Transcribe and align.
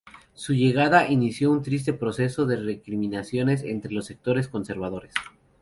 Su 0.33 0.55
llegada 0.55 1.07
inició 1.09 1.51
un 1.51 1.61
triste 1.61 1.93
proceso 1.93 2.47
de 2.47 2.55
recriminaciones 2.57 3.61
entre 3.61 3.91
los 3.91 4.07
sectores 4.07 4.47
conservadores. 4.47 5.13